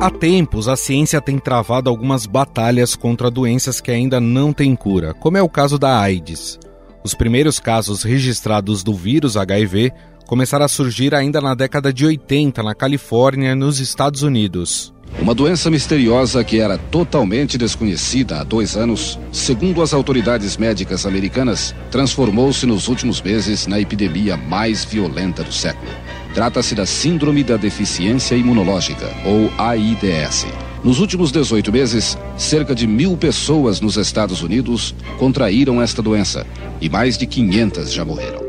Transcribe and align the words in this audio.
Há 0.00 0.10
tempos, 0.10 0.68
a 0.68 0.76
ciência 0.76 1.20
tem 1.20 1.40
travado 1.40 1.90
algumas 1.90 2.24
batalhas 2.24 2.94
contra 2.94 3.28
doenças 3.28 3.80
que 3.80 3.90
ainda 3.90 4.20
não 4.20 4.52
têm 4.52 4.76
cura, 4.76 5.12
como 5.12 5.36
é 5.36 5.42
o 5.42 5.48
caso 5.48 5.76
da 5.76 5.98
AIDS. 5.98 6.56
Os 7.02 7.14
primeiros 7.14 7.58
casos 7.58 8.04
registrados 8.04 8.84
do 8.84 8.94
vírus 8.94 9.36
HIV 9.36 9.90
começaram 10.24 10.64
a 10.64 10.68
surgir 10.68 11.16
ainda 11.16 11.40
na 11.40 11.52
década 11.52 11.92
de 11.92 12.06
80 12.06 12.62
na 12.62 12.76
Califórnia, 12.76 13.56
nos 13.56 13.80
Estados 13.80 14.22
Unidos. 14.22 14.94
Uma 15.20 15.34
doença 15.34 15.68
misteriosa 15.68 16.44
que 16.44 16.60
era 16.60 16.78
totalmente 16.78 17.58
desconhecida 17.58 18.38
há 18.38 18.44
dois 18.44 18.76
anos, 18.76 19.18
segundo 19.32 19.82
as 19.82 19.92
autoridades 19.92 20.56
médicas 20.56 21.06
americanas, 21.06 21.74
transformou-se 21.90 22.64
nos 22.66 22.86
últimos 22.86 23.20
meses 23.20 23.66
na 23.66 23.80
epidemia 23.80 24.36
mais 24.36 24.84
violenta 24.84 25.42
do 25.42 25.52
século. 25.52 25.90
Trata-se 26.38 26.72
da 26.72 26.86
Síndrome 26.86 27.42
da 27.42 27.56
Deficiência 27.56 28.36
Imunológica, 28.36 29.12
ou 29.26 29.50
AIDS. 29.58 30.46
Nos 30.84 31.00
últimos 31.00 31.32
18 31.32 31.72
meses, 31.72 32.16
cerca 32.36 32.76
de 32.76 32.86
mil 32.86 33.16
pessoas 33.16 33.80
nos 33.80 33.96
Estados 33.96 34.40
Unidos 34.40 34.94
contraíram 35.18 35.82
esta 35.82 36.00
doença 36.00 36.46
e 36.80 36.88
mais 36.88 37.18
de 37.18 37.26
500 37.26 37.92
já 37.92 38.04
morreram. 38.04 38.40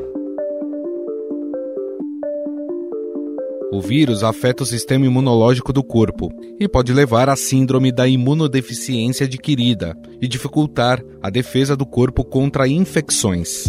O 3.72 3.82
vírus 3.82 4.24
afeta 4.24 4.62
o 4.62 4.68
sistema 4.68 5.08
imunológico 5.08 5.74
do 5.74 5.84
corpo 5.84 6.30
e 6.60 6.68
pode 6.68 6.94
levar 6.94 7.28
à 7.28 7.36
síndrome 7.36 7.92
da 7.92 8.08
imunodeficiência 8.08 9.26
adquirida 9.26 9.98
e 10.22 10.28
dificultar 10.28 11.02
a 11.24 11.32
defesa 11.32 11.76
do 11.76 11.88
corpo 11.88 12.24
contra 12.24 12.68
infecções. 12.68 13.64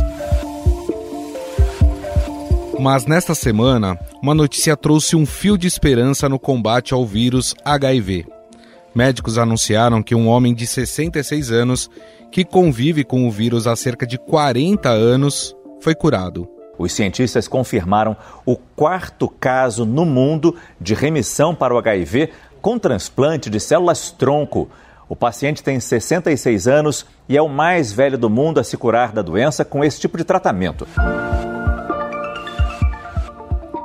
Mas 2.81 3.05
nesta 3.05 3.35
semana, 3.35 3.99
uma 4.23 4.35
notícia 4.35 4.75
trouxe 4.75 5.15
um 5.15 5.27
fio 5.27 5.59
de 5.59 5.67
esperança 5.67 6.31
no 6.31 6.39
combate 6.39 6.95
ao 6.95 7.05
vírus 7.05 7.55
HIV. 7.63 8.27
Médicos 8.95 9.37
anunciaram 9.37 10.03
que 10.03 10.15
um 10.15 10.27
homem 10.27 10.55
de 10.55 10.67
66 10.67 11.51
anos, 11.51 11.91
que 12.33 12.43
convive 12.43 13.05
com 13.05 13.29
o 13.29 13.31
vírus 13.31 13.67
há 13.67 13.77
cerca 13.77 14.07
de 14.07 14.17
40 14.17 14.89
anos, 14.89 15.55
foi 15.79 15.95
curado. 15.95 16.49
Os 16.79 16.93
cientistas 16.95 17.47
confirmaram 17.47 18.17
o 18.47 18.57
quarto 18.57 19.29
caso 19.29 19.85
no 19.85 20.07
mundo 20.07 20.57
de 20.81 20.95
remissão 20.95 21.55
para 21.55 21.75
o 21.75 21.79
HIV 21.79 22.31
com 22.63 22.79
transplante 22.79 23.51
de 23.51 23.61
células-tronco. 23.61 24.71
O 25.07 25.15
paciente 25.15 25.63
tem 25.63 25.79
66 25.79 26.67
anos 26.67 27.05
e 27.29 27.37
é 27.37 27.43
o 27.43 27.49
mais 27.49 27.93
velho 27.93 28.17
do 28.17 28.31
mundo 28.31 28.59
a 28.59 28.65
se 28.65 28.79
curar 28.79 29.13
da 29.13 29.21
doença 29.21 29.67
com 29.67 29.85
esse 29.85 30.01
tipo 30.01 30.17
de 30.17 30.25
tratamento. 30.25 30.87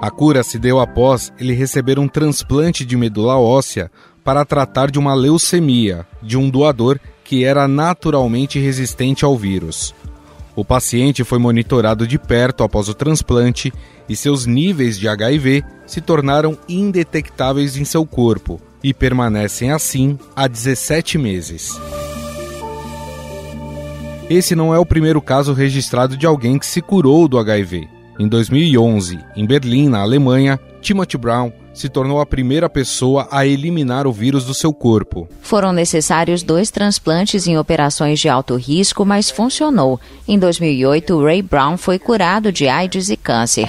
A 0.02 0.12
cura 0.12 0.44
se 0.44 0.60
deu 0.60 0.80
após 0.80 1.32
ele 1.40 1.54
receber 1.54 1.98
um 1.98 2.08
transplante 2.08 2.86
de 2.86 2.98
medula 2.98 3.38
óssea 3.38 3.90
para 4.24 4.46
tratar 4.46 4.92
de 4.92 5.00
uma 5.00 5.14
leucemia 5.14 6.06
de 6.22 6.38
um 6.38 6.50
doador 6.50 7.00
que 7.24 7.44
era 7.44 7.68
naturalmente 7.68 8.60
resistente 8.60 9.24
ao 9.24 9.38
vírus. 9.38 9.94
O 10.56 10.64
paciente 10.64 11.24
foi 11.24 11.38
monitorado 11.38 12.08
de 12.08 12.18
perto 12.18 12.64
após 12.64 12.88
o 12.88 12.94
transplante 12.94 13.74
e 14.08 14.16
seus 14.16 14.46
níveis 14.46 14.98
de 14.98 15.08
HIV 15.08 15.64
se 15.86 16.00
tornaram 16.02 16.58
indetectáveis 16.70 17.76
em 17.76 17.84
seu 17.84 18.06
corpo 18.06 18.62
e 18.84 18.94
permanecem 18.94 19.72
assim 19.72 20.18
há 20.36 20.48
17 20.48 21.18
meses. 21.18 21.80
Esse 24.30 24.56
não 24.56 24.74
é 24.74 24.80
o 24.80 24.86
primeiro 24.86 25.22
caso 25.22 25.54
registrado 25.54 26.16
de 26.18 26.26
alguém 26.26 26.58
que 26.58 26.66
se 26.66 26.82
curou 26.82 27.28
do 27.28 27.38
HIV. 27.38 27.95
Em 28.18 28.30
2011, 28.30 29.20
em 29.36 29.46
Berlim, 29.46 29.90
na 29.90 30.00
Alemanha, 30.00 30.58
Timothy 30.82 31.18
Brown 31.18 31.52
se 31.74 31.90
tornou 31.90 32.22
a 32.22 32.26
primeira 32.26 32.70
pessoa 32.70 33.28
a 33.30 33.46
eliminar 33.46 34.08
o 34.08 34.14
vírus 34.14 34.46
do 34.46 34.54
seu 34.54 34.74
corpo. 34.74 35.28
Foram 35.42 35.74
necessários 35.74 36.42
dois 36.42 36.72
transplantes 36.72 37.46
em 37.46 37.58
operações 37.58 38.22
de 38.22 38.30
alto 38.30 38.56
risco, 38.56 39.04
mas 39.04 39.30
funcionou. 39.30 40.00
Em 40.25 40.40
2008, 40.40 41.22
Ray 41.22 41.42
Brown 41.42 41.75
foi 41.75 42.00
curado 42.00 42.54
de 42.54 42.70
AIDS 42.70 43.09
e 43.09 43.18
câncer. 43.18 43.68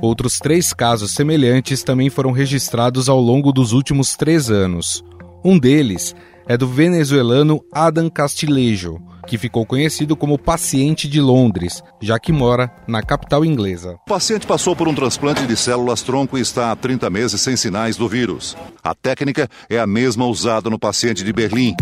Outros 0.00 0.38
três 0.38 0.72
casos 0.72 1.12
semelhantes 1.12 1.82
também 1.82 2.08
foram 2.08 2.30
registrados 2.30 3.10
ao 3.10 3.20
longo 3.20 3.52
dos 3.52 3.72
últimos 3.72 4.16
três 4.16 4.50
anos. 4.50 5.04
Um 5.44 5.58
deles 5.58 6.14
é 6.46 6.56
do 6.56 6.66
venezuelano 6.66 7.62
Adam 7.70 8.08
Castilejo, 8.08 8.98
que 9.24 9.38
ficou 9.38 9.64
conhecido 9.66 10.16
como 10.16 10.38
paciente 10.38 11.08
de 11.08 11.20
Londres, 11.20 11.82
já 12.00 12.18
que 12.18 12.32
mora 12.32 12.70
na 12.86 13.02
capital 13.02 13.44
inglesa. 13.44 13.96
O 14.06 14.10
paciente 14.10 14.46
passou 14.46 14.76
por 14.76 14.86
um 14.86 14.94
transplante 14.94 15.46
de 15.46 15.56
células-tronco 15.56 16.38
e 16.38 16.40
está 16.40 16.70
há 16.70 16.76
30 16.76 17.10
meses 17.10 17.40
sem 17.40 17.56
sinais 17.56 17.96
do 17.96 18.08
vírus. 18.08 18.56
A 18.82 18.94
técnica 18.94 19.48
é 19.68 19.78
a 19.78 19.86
mesma 19.86 20.26
usada 20.26 20.68
no 20.70 20.78
paciente 20.78 21.24
de 21.24 21.32
Berlim. 21.32 21.74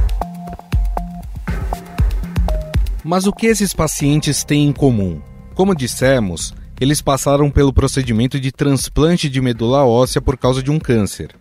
Mas 3.04 3.26
o 3.26 3.32
que 3.32 3.46
esses 3.46 3.72
pacientes 3.72 4.44
têm 4.44 4.68
em 4.68 4.72
comum? 4.72 5.20
Como 5.54 5.74
dissemos, 5.74 6.54
eles 6.80 7.02
passaram 7.02 7.50
pelo 7.50 7.72
procedimento 7.72 8.40
de 8.40 8.52
transplante 8.52 9.28
de 9.28 9.40
medula 9.40 9.84
óssea 9.84 10.22
por 10.22 10.36
causa 10.36 10.62
de 10.62 10.70
um 10.70 10.78
câncer. 10.78 11.34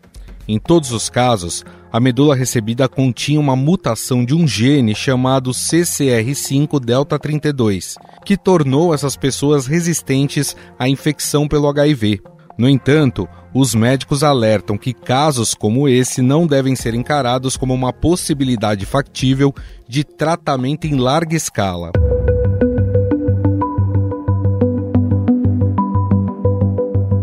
Em 0.48 0.60
todos 0.60 0.92
os 0.92 1.10
casos, 1.10 1.64
a 1.92 2.00
medula 2.00 2.36
recebida 2.36 2.88
continha 2.88 3.40
uma 3.40 3.56
mutação 3.56 4.24
de 4.24 4.34
um 4.34 4.48
gene 4.48 4.96
chamado 4.96 5.52
CCR5 5.52 6.80
delta 6.80 7.20
32, 7.20 7.96
que 8.26 8.38
tornou 8.38 8.94
essas 8.94 9.18
pessoas 9.18 9.68
resistentes 9.68 10.56
à 10.80 10.88
infecção 10.88 11.48
pelo 11.48 11.68
HIV. 11.68 12.22
No 12.58 12.70
entanto, 12.70 13.28
os 13.54 13.76
médicos 13.76 14.24
alertam 14.24 14.78
que 14.78 14.94
casos 14.94 15.54
como 15.54 15.90
esse 15.90 16.22
não 16.22 16.48
devem 16.48 16.76
ser 16.76 16.94
encarados 16.94 17.58
como 17.58 17.74
uma 17.74 17.92
possibilidade 17.92 18.86
factível 18.86 19.54
de 19.88 20.04
tratamento 20.04 20.86
em 20.86 20.96
larga 20.96 21.36
escala. 21.36 21.92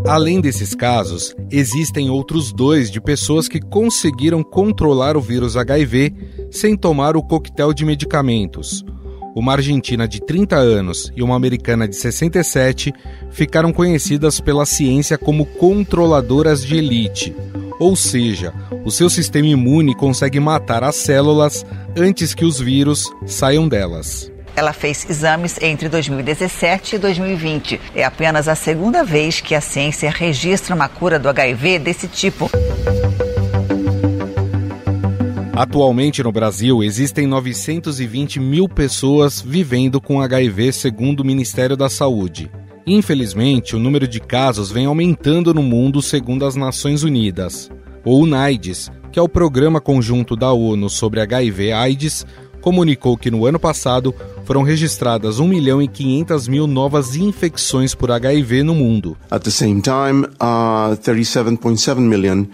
Além 0.09 0.41
desses 0.41 0.75
casos, 0.75 1.37
existem 1.51 2.09
outros 2.09 2.51
dois 2.51 2.91
de 2.91 2.99
pessoas 2.99 3.47
que 3.47 3.61
conseguiram 3.61 4.43
controlar 4.43 5.19
o 5.19 5.21
vírus 5.21 5.55
HIV 5.55 6.15
sem 6.51 6.75
tomar 6.75 7.15
o 7.15 7.23
coquetel 7.23 7.75
de 7.75 7.85
medicamentos. 7.85 8.83
Uma 9.37 9.53
argentina 9.53 10.09
de 10.09 10.19
30 10.23 10.57
anos 10.57 11.13
e 11.15 11.23
uma 11.23 11.37
americana 11.37 11.87
de 11.87 11.95
67 11.95 12.91
ficaram 13.31 13.71
conhecidas 13.71 14.41
pela 14.41 14.65
ciência 14.65 15.19
como 15.19 15.45
controladoras 15.45 16.65
de 16.65 16.79
elite, 16.79 17.37
ou 17.79 17.95
seja, 17.95 18.55
o 18.87 18.91
seu 18.91 19.11
sistema 19.11 19.49
imune 19.49 19.95
consegue 19.95 20.41
matar 20.41 20.85
as 20.85 20.97
células 20.97 21.67
antes 21.95 22.33
que 22.33 22.47
os 22.47 22.59
vírus 22.59 23.05
saiam 23.27 23.69
delas. 23.69 24.33
Ela 24.59 24.73
fez 24.73 25.09
exames 25.09 25.57
entre 25.63 25.89
2017 25.89 26.97
e 26.97 26.99
2020. 26.99 27.81
É 27.95 28.03
apenas 28.03 28.49
a 28.49 28.57
segunda 28.57 29.05
vez 29.05 29.41
que 29.41 29.55
a 29.55 29.61
ciência 29.61 30.11
registra 30.11 30.75
uma 30.75 30.89
cura 30.89 31.17
do 31.17 31.29
HIV 31.29 31.79
desse 31.79 32.09
tipo. 32.09 32.51
Atualmente 35.55 36.25
no 36.25 36.33
Brasil 36.33 36.83
existem 36.83 37.25
920 37.25 38.41
mil 38.41 38.69
pessoas 38.69 39.41
vivendo 39.41 40.01
com 40.01 40.21
HIV, 40.21 40.73
segundo 40.73 41.21
o 41.21 41.25
Ministério 41.25 41.77
da 41.77 41.89
Saúde. 41.89 42.51
Infelizmente, 42.85 43.77
o 43.77 43.79
número 43.79 44.09
de 44.09 44.19
casos 44.19 44.73
vem 44.73 44.87
aumentando 44.87 45.55
no 45.55 45.63
mundo, 45.63 46.03
segundo 46.03 46.45
as 46.45 46.57
Nações 46.57 47.05
Unidas. 47.05 47.71
O 48.05 48.19
UNAIDS, 48.19 48.91
que 49.13 49.21
é 49.21 49.23
o 49.23 49.29
programa 49.29 49.81
conjunto 49.81 50.35
da 50.35 50.53
ONU 50.53 50.91
sobre 50.91 51.21
HIV/AIDS, 51.21 52.27
comunicou 52.69 53.17
que 53.17 53.31
no 53.31 53.47
ano 53.47 53.59
passado 53.59 54.15
foram 54.45 54.63
registradas 54.63 55.39
1 55.39 55.49
milhão 55.49 55.81
e 55.81 55.89
500 55.89 56.49
mil 56.49 56.67
novas 56.67 57.17
infecções 57.17 57.95
por 57.95 58.11
HIV 58.11 58.63
no 58.63 58.75
mundo. 58.75 59.17
At 59.31 59.43
the 59.43 59.51
same 59.51 59.81
time, 59.81 60.27
uh, 60.39 60.95
37.7 60.99 61.99
million 61.99 62.45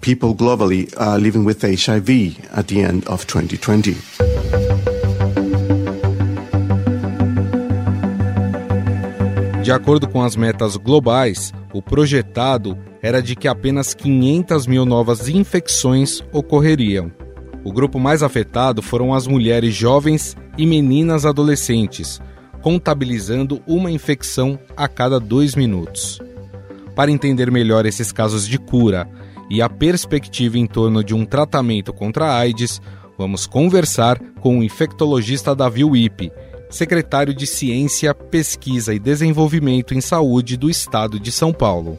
people 0.00 0.32
globally 0.32 0.88
are 0.96 1.20
living 1.20 1.44
with 1.44 1.56
HIV 1.64 2.36
at 2.52 2.68
the 2.68 2.82
end 2.82 3.02
of 3.08 3.26
2020. 3.26 3.96
De 9.60 9.72
acordo 9.72 10.06
com 10.06 10.22
as 10.22 10.36
metas 10.36 10.76
globais, 10.76 11.52
o 11.72 11.82
projetado 11.82 12.78
era 13.02 13.20
de 13.20 13.34
que 13.34 13.48
apenas 13.48 13.92
500 13.92 14.68
mil 14.68 14.86
novas 14.86 15.28
infecções 15.28 16.22
ocorreriam. 16.32 17.23
O 17.64 17.72
grupo 17.72 17.98
mais 17.98 18.22
afetado 18.22 18.82
foram 18.82 19.14
as 19.14 19.26
mulheres 19.26 19.74
jovens 19.74 20.36
e 20.58 20.66
meninas 20.66 21.24
adolescentes, 21.24 22.20
contabilizando 22.60 23.62
uma 23.66 23.90
infecção 23.90 24.58
a 24.76 24.86
cada 24.86 25.18
dois 25.18 25.54
minutos. 25.54 26.20
Para 26.94 27.10
entender 27.10 27.50
melhor 27.50 27.86
esses 27.86 28.12
casos 28.12 28.46
de 28.46 28.58
cura 28.58 29.08
e 29.50 29.62
a 29.62 29.68
perspectiva 29.68 30.58
em 30.58 30.66
torno 30.66 31.02
de 31.02 31.14
um 31.14 31.24
tratamento 31.24 31.90
contra 31.92 32.26
a 32.26 32.36
AIDS, 32.36 32.82
vamos 33.16 33.46
conversar 33.46 34.18
com 34.40 34.58
o 34.58 34.62
infectologista 34.62 35.54
Davi 35.54 35.84
Wipe, 35.84 36.30
secretário 36.68 37.32
de 37.32 37.46
Ciência, 37.46 38.14
Pesquisa 38.14 38.92
e 38.92 38.98
Desenvolvimento 38.98 39.94
em 39.94 40.02
Saúde 40.02 40.56
do 40.56 40.68
Estado 40.68 41.18
de 41.18 41.32
São 41.32 41.52
Paulo. 41.52 41.98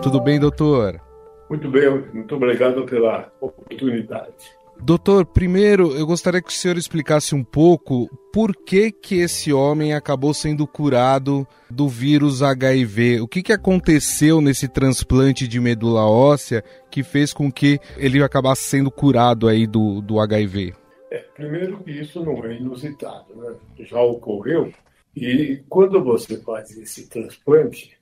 Tudo 0.00 0.20
bem, 0.20 0.38
doutor? 0.38 1.03
Muito 1.48 1.70
bem, 1.70 1.88
muito 2.12 2.34
obrigado 2.34 2.84
pela 2.84 3.32
oportunidade. 3.40 4.54
Doutor, 4.80 5.24
primeiro 5.24 5.96
eu 5.96 6.06
gostaria 6.06 6.42
que 6.42 6.50
o 6.50 6.52
senhor 6.52 6.76
explicasse 6.76 7.34
um 7.34 7.44
pouco 7.44 8.08
por 8.32 8.54
que, 8.54 8.90
que 8.90 9.16
esse 9.20 9.52
homem 9.52 9.94
acabou 9.94 10.34
sendo 10.34 10.66
curado 10.66 11.46
do 11.70 11.88
vírus 11.88 12.42
HIV. 12.42 13.20
O 13.20 13.28
que, 13.28 13.42
que 13.42 13.52
aconteceu 13.52 14.40
nesse 14.40 14.68
transplante 14.68 15.46
de 15.46 15.60
medula 15.60 16.04
óssea 16.06 16.62
que 16.90 17.02
fez 17.02 17.32
com 17.32 17.50
que 17.50 17.78
ele 17.96 18.22
acabasse 18.22 18.64
sendo 18.64 18.90
curado 18.90 19.48
aí 19.48 19.66
do, 19.66 20.00
do 20.00 20.18
HIV? 20.18 20.74
É, 21.10 21.18
primeiro 21.34 21.78
que 21.78 21.92
isso 21.92 22.24
não 22.24 22.44
é 22.44 22.56
inusitado, 22.56 23.34
né? 23.36 23.54
já 23.78 24.00
ocorreu. 24.00 24.72
E 25.16 25.62
quando 25.68 26.02
você 26.02 26.40
faz 26.40 26.76
esse 26.76 27.08
transplante, 27.08 27.96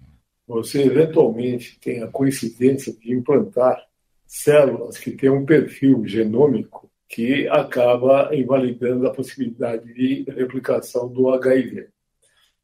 você 0.47 0.83
eventualmente 0.83 1.79
tem 1.81 2.03
a 2.03 2.09
coincidência 2.09 2.93
de 2.93 3.13
implantar 3.13 3.87
células 4.27 4.99
que 4.99 5.13
têm 5.13 5.31
um 5.31 5.45
perfil 5.45 6.07
genômico 6.07 6.91
que 7.09 7.47
acaba 7.49 8.35
invalidando 8.35 9.07
a 9.07 9.13
possibilidade 9.13 9.93
de 9.93 10.25
replicação 10.31 11.07
do 11.13 11.29
HIV. 11.29 11.89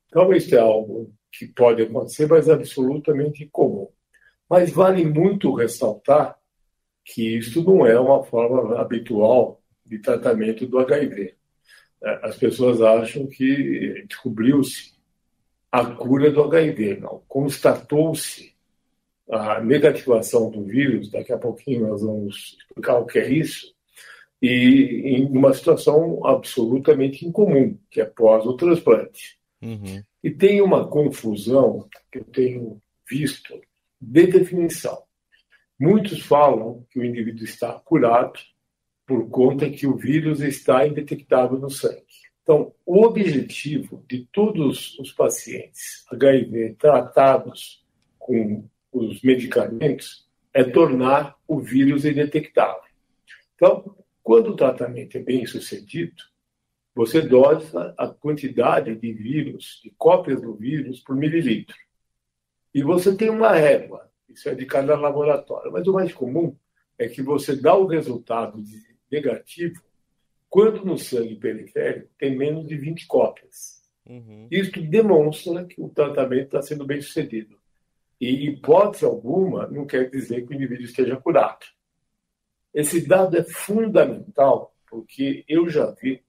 Então, 0.06 0.32
isso 0.32 0.54
é 0.54 0.58
algo 0.58 1.12
que 1.30 1.46
pode 1.46 1.82
acontecer, 1.82 2.26
mas 2.26 2.48
é 2.48 2.54
absolutamente 2.54 3.46
comum. 3.52 3.88
Mas 4.48 4.72
vale 4.72 5.04
muito 5.04 5.54
ressaltar 5.54 6.38
que 7.04 7.36
isso 7.36 7.62
não 7.62 7.86
é 7.86 7.98
uma 8.00 8.24
forma 8.24 8.80
habitual 8.80 9.62
de 9.84 9.98
tratamento 9.98 10.66
do 10.66 10.78
HIV. 10.78 11.34
É, 12.02 12.20
as 12.26 12.36
pessoas 12.36 12.80
acham 12.80 13.26
que 13.26 14.04
descobriu-se 14.08 14.97
a 15.70 15.84
cura 15.84 16.30
do 16.30 16.42
HIV. 16.42 16.98
Não. 17.00 17.22
Constatou-se 17.28 18.54
a 19.30 19.60
negativação 19.60 20.50
do 20.50 20.64
vírus, 20.64 21.10
daqui 21.10 21.32
a 21.32 21.38
pouquinho 21.38 21.88
nós 21.88 22.02
vamos 22.02 22.56
explicar 22.58 22.98
o 22.98 23.06
que 23.06 23.18
é 23.18 23.30
isso, 23.30 23.74
e 24.40 25.02
em 25.04 25.26
uma 25.26 25.52
situação 25.52 26.24
absolutamente 26.24 27.26
incomum, 27.26 27.76
que 27.90 28.00
é 28.00 28.04
pós 28.04 28.46
o 28.46 28.54
transplante. 28.54 29.38
Uhum. 29.60 30.02
E 30.22 30.30
tem 30.30 30.62
uma 30.62 30.88
confusão 30.88 31.88
que 32.10 32.18
eu 32.20 32.24
tenho 32.24 32.80
visto 33.08 33.60
de 34.00 34.26
definição. 34.26 35.02
Muitos 35.78 36.20
falam 36.20 36.86
que 36.90 36.98
o 36.98 37.04
indivíduo 37.04 37.44
está 37.44 37.72
curado 37.72 38.38
por 39.06 39.28
conta 39.30 39.70
que 39.70 39.86
o 39.86 39.96
vírus 39.96 40.40
está 40.40 40.86
indetectável 40.86 41.58
no 41.58 41.70
sangue. 41.70 42.27
Então, 42.48 42.72
o 42.86 43.04
objetivo 43.04 44.02
de 44.08 44.26
todos 44.32 44.98
os 44.98 45.12
pacientes 45.12 46.06
HIV 46.10 46.76
tratados 46.78 47.84
com 48.18 48.66
os 48.90 49.20
medicamentos 49.20 50.26
é 50.54 50.64
tornar 50.64 51.36
o 51.46 51.60
vírus 51.60 52.06
indetectável. 52.06 52.88
Então, 53.54 53.94
quando 54.22 54.52
o 54.52 54.56
tratamento 54.56 55.18
é 55.18 55.20
bem 55.20 55.44
sucedido, 55.44 56.22
você 56.94 57.20
dosa 57.20 57.94
a 57.98 58.08
quantidade 58.08 58.96
de 58.96 59.12
vírus, 59.12 59.82
de 59.84 59.90
cópias 59.98 60.40
do 60.40 60.54
vírus 60.54 61.00
por 61.00 61.14
mililitro. 61.14 61.76
E 62.72 62.82
você 62.82 63.14
tem 63.14 63.28
uma 63.28 63.52
régua, 63.52 64.10
isso 64.26 64.48
é 64.48 64.54
de 64.54 64.64
cada 64.64 64.98
laboratório. 64.98 65.70
Mas 65.70 65.86
o 65.86 65.92
mais 65.92 66.14
comum 66.14 66.56
é 66.98 67.08
que 67.10 67.20
você 67.20 67.54
dá 67.54 67.74
o 67.76 67.84
resultado 67.84 68.58
negativo 69.12 69.82
quando 70.48 70.84
no 70.84 70.96
sangue 70.96 71.36
periférico 71.36 72.08
tem 72.18 72.36
menos 72.36 72.66
de 72.66 72.76
20 72.76 73.06
cópias. 73.06 73.82
Uhum. 74.06 74.48
Isso 74.50 74.70
demonstra 74.80 75.64
que 75.64 75.80
o 75.80 75.88
tratamento 75.88 76.46
está 76.46 76.62
sendo 76.62 76.86
bem 76.86 77.00
sucedido. 77.00 77.58
E 78.20 78.48
hipótese 78.48 79.04
alguma 79.04 79.66
não 79.68 79.86
quer 79.86 80.10
dizer 80.10 80.46
que 80.46 80.52
o 80.52 80.54
indivíduo 80.54 80.86
esteja 80.86 81.16
curado. 81.16 81.66
Esse 82.72 83.06
dado 83.06 83.36
é 83.36 83.44
fundamental 83.44 84.74
porque 84.88 85.44
eu 85.46 85.68
já 85.68 85.90
vi 85.90 86.22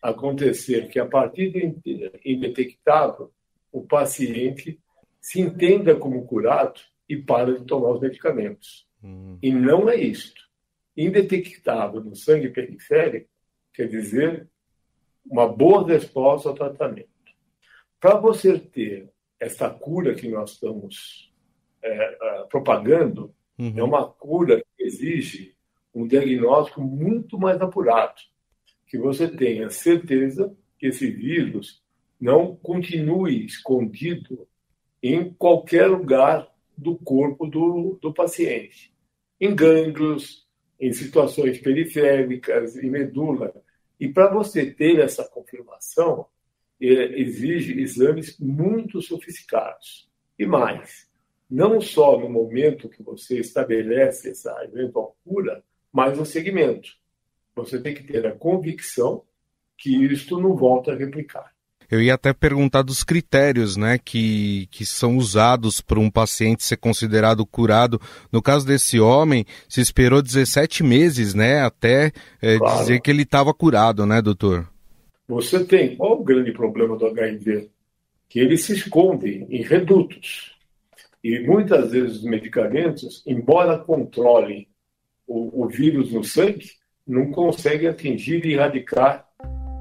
acontecer 0.00 0.88
que 0.88 0.98
a 0.98 1.06
partir 1.06 1.50
do 1.50 1.80
indetectável 2.24 3.30
o 3.72 3.82
paciente 3.82 4.80
se 5.20 5.40
entenda 5.40 5.94
como 5.94 6.24
curado 6.24 6.80
e 7.08 7.16
para 7.16 7.58
de 7.58 7.64
tomar 7.66 7.90
os 7.90 8.00
medicamentos. 8.00 8.86
Uhum. 9.02 9.38
E 9.42 9.50
não 9.50 9.88
é 9.88 9.96
isto. 9.96 10.48
Indetectável 10.96 12.02
no 12.02 12.14
sangue 12.14 12.48
periférico 12.48 13.28
quer 13.72 13.88
dizer 13.88 14.48
uma 15.24 15.46
boa 15.46 15.86
resposta 15.86 16.48
ao 16.48 16.54
tratamento. 16.54 17.08
Para 17.98 18.16
você 18.16 18.58
ter 18.58 19.10
essa 19.38 19.70
cura 19.70 20.14
que 20.14 20.28
nós 20.28 20.52
estamos 20.52 21.32
é, 21.82 21.88
é, 21.88 22.44
propagando 22.44 23.34
uhum. 23.58 23.72
é 23.76 23.82
uma 23.82 24.06
cura 24.06 24.62
que 24.76 24.84
exige 24.84 25.54
um 25.94 26.06
diagnóstico 26.06 26.80
muito 26.80 27.38
mais 27.38 27.60
apurado, 27.60 28.20
que 28.86 28.98
você 28.98 29.28
tenha 29.28 29.70
certeza 29.70 30.54
que 30.78 30.86
esse 30.86 31.10
vírus 31.10 31.82
não 32.20 32.54
continue 32.56 33.44
escondido 33.44 34.46
em 35.02 35.32
qualquer 35.32 35.86
lugar 35.86 36.48
do 36.76 36.96
corpo 36.96 37.46
do, 37.46 37.98
do 38.00 38.12
paciente, 38.12 38.94
em 39.40 39.54
gânglios, 39.54 40.46
em 40.80 40.92
situações 40.92 41.58
periféricas, 41.58 42.76
em 42.76 42.88
medula. 42.88 43.54
E 43.98 44.08
para 44.08 44.32
você 44.32 44.70
ter 44.70 44.98
essa 44.98 45.24
confirmação, 45.24 46.26
é, 46.80 47.20
exige 47.20 47.80
exames 47.80 48.38
muito 48.38 49.02
sofisticados. 49.02 50.08
E 50.38 50.46
mais, 50.46 51.06
não 51.50 51.80
só 51.80 52.18
no 52.18 52.30
momento 52.30 52.88
que 52.88 53.02
você 53.02 53.38
estabelece 53.38 54.30
essa 54.30 54.64
eventual 54.64 55.16
cura, 55.22 55.62
mas 55.92 56.16
no 56.16 56.24
segmento. 56.24 56.98
Você 57.54 57.78
tem 57.80 57.92
que 57.94 58.04
ter 58.04 58.26
a 58.26 58.32
convicção 58.32 59.24
que 59.76 59.94
isto 60.06 60.40
não 60.40 60.56
volta 60.56 60.92
a 60.92 60.96
replicar. 60.96 61.54
Eu 61.90 62.00
ia 62.00 62.14
até 62.14 62.32
perguntar 62.32 62.82
dos 62.82 63.02
critérios 63.02 63.76
né, 63.76 63.98
que, 63.98 64.68
que 64.70 64.86
são 64.86 65.16
usados 65.16 65.80
para 65.80 65.98
um 65.98 66.10
paciente 66.10 66.62
ser 66.62 66.76
considerado 66.76 67.44
curado. 67.44 68.00
No 68.30 68.40
caso 68.40 68.66
desse 68.66 69.00
homem, 69.00 69.44
se 69.68 69.80
esperou 69.80 70.22
17 70.22 70.84
meses 70.84 71.34
né, 71.34 71.62
até 71.62 72.12
é, 72.40 72.58
claro. 72.58 72.78
dizer 72.78 73.00
que 73.00 73.10
ele 73.10 73.22
estava 73.22 73.52
curado, 73.52 74.06
né, 74.06 74.22
doutor? 74.22 74.68
Você 75.26 75.64
tem 75.64 75.96
qual 75.96 76.20
o 76.20 76.24
grande 76.24 76.52
problema 76.52 76.96
do 76.96 77.06
HIV? 77.06 77.68
Que 78.28 78.38
ele 78.38 78.56
se 78.56 78.72
esconde 78.72 79.46
em 79.48 79.62
redutos. 79.62 80.56
E 81.22 81.40
muitas 81.40 81.90
vezes 81.90 82.18
os 82.18 82.24
medicamentos, 82.24 83.22
embora 83.26 83.78
controlem 83.78 84.68
o, 85.26 85.64
o 85.64 85.68
vírus 85.68 86.12
no 86.12 86.22
sangue, 86.22 86.70
não 87.06 87.30
conseguem 87.30 87.88
atingir 87.88 88.44
e 88.46 88.52
erradicar 88.52 89.29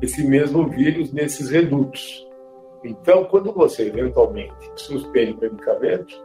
esse 0.02 0.26
mesmo 0.26 0.68
vírus 0.68 1.12
nesses 1.12 1.50
redutos. 1.50 2.28
Então, 2.84 3.26
quando 3.26 3.52
você 3.52 3.88
eventualmente 3.88 4.72
suspende 4.76 5.34
o 5.34 5.42
medicamento, 5.42 6.16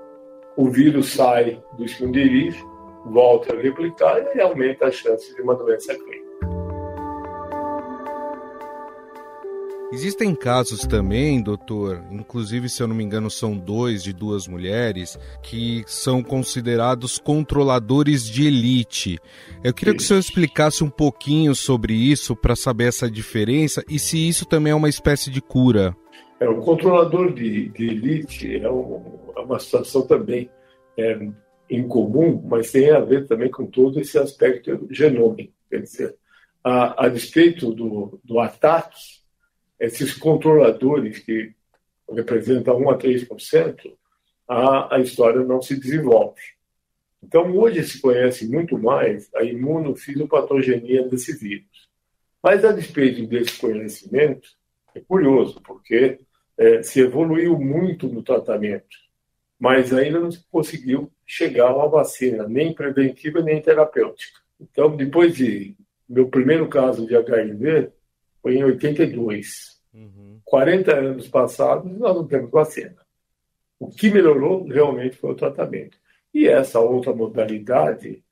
o 0.57 0.71
vírus 0.71 1.13
sai 1.13 1.63
do 1.77 1.85
esconderijo, 1.85 2.65
volta 3.07 3.55
a 3.55 3.61
replicar 3.61 4.35
e 4.35 4.41
aumenta 4.41 4.87
a 4.87 4.91
chance 4.91 5.35
de 5.35 5.43
uma 5.43 5.55
doença 5.55 5.95
clínica. 5.95 6.24
Existem 9.95 10.35
casos 10.35 10.81
também, 10.89 11.41
doutor, 11.41 12.03
inclusive, 12.11 12.69
se 12.69 12.83
eu 12.83 12.89
não 12.89 12.97
me 12.97 13.05
engano, 13.05 13.31
são 13.31 13.57
dois 13.57 14.03
de 14.03 14.13
duas 14.13 14.49
mulheres, 14.49 15.17
que 15.41 15.85
são 15.87 16.21
considerados 16.21 17.17
controladores 17.17 18.29
de 18.29 18.45
elite. 18.45 19.21
Eu 19.63 19.73
queria 19.73 19.95
que 19.95 20.03
o 20.03 20.05
senhor 20.05 20.19
explicasse 20.19 20.83
um 20.83 20.91
pouquinho 20.91 21.55
sobre 21.55 21.95
isso 21.95 22.35
para 22.35 22.57
saber 22.57 22.89
essa 22.89 23.09
diferença 23.09 23.85
e 23.89 24.01
se 24.01 24.29
isso 24.29 24.45
também 24.45 24.73
é 24.73 24.75
uma 24.75 24.89
espécie 24.89 25.31
de 25.31 25.41
cura. 25.41 25.97
É, 26.41 26.49
o 26.49 26.59
controlador 26.59 27.33
de, 27.33 27.69
de 27.69 27.87
elite 27.87 28.57
é, 28.57 28.69
um, 28.69 29.01
é, 29.37 29.41
uma 29.43 29.61
situação 29.61 30.03
também 30.03 30.51
é, 30.99 31.29
incomum, 31.71 32.43
mas 32.45 32.73
tem 32.73 32.91
a 32.91 32.99
ver 32.99 33.29
também 33.29 33.49
com 33.49 33.65
todo 33.65 34.01
esse 34.01 34.19
aspecto 34.19 34.89
genômico. 34.91 35.53
Quer 35.71 35.83
dizer, 35.83 36.17
a, 36.65 37.05
a 37.07 37.09
despeito 37.09 37.73
do, 37.73 38.19
do 38.25 38.41
ataque 38.41 39.23
esses 39.85 40.15
controladores 40.15 41.19
que 41.19 41.53
representam 42.11 42.79
1 42.79 42.91
a 42.91 42.99
3%, 42.99 43.93
a, 44.47 44.97
a 44.97 45.01
história 45.01 45.43
não 45.43 45.61
se 45.61 45.79
desenvolve. 45.79 46.41
Então, 47.23 47.57
hoje 47.57 47.83
se 47.85 48.01
conhece 48.01 48.47
muito 48.47 48.79
mais 48.79 49.31
a 49.35 49.43
imunofisiopatogenia 49.43 51.09
desse 51.09 51.37
vírus. 51.39 51.89
Mas, 52.43 52.65
a 52.65 52.73
despeito 52.73 53.27
desse 53.27 53.59
conhecimento, 53.59 54.49
é 54.95 55.01
curioso, 55.01 55.61
porque 55.63 56.21
é, 56.59 56.83
se 56.83 57.01
evoluiu 57.01 57.59
muito 57.59 58.07
no 58.07 58.23
tratamento, 58.23 58.97
mas 59.59 59.93
ainda 59.93 60.21
não 60.21 60.31
se 60.31 60.45
conseguiu 60.51 61.11
chegar 61.25 61.69
a 61.69 61.77
uma 61.77 61.89
vacina, 61.89 62.47
nem 62.47 62.75
preventiva 62.75 63.41
nem 63.41 63.63
terapêutica. 63.63 64.41
Então, 64.61 64.95
depois 64.95 65.35
de 65.35 65.75
meu 66.07 66.29
primeiro 66.29 66.69
caso 66.69 67.07
de 67.07 67.17
HIV, 67.17 67.91
foi 68.43 68.57
em 68.57 68.65
82. 68.65 69.74
Uhum. 69.95 70.41
40 70.45 70.93
anos 70.93 71.29
passados, 71.29 71.91
nós 71.99 72.15
não 72.15 72.27
temos 72.27 72.51
vacina. 72.51 72.97
O 73.79 73.89
que 73.89 74.11
melhorou 74.11 74.67
realmente 74.67 75.17
foi 75.17 75.31
o 75.31 75.37
tratamento. 75.37 75.97
E 76.33 76.49
essa 76.49 76.81
outra 76.81 77.15
modalidade, 77.15 78.23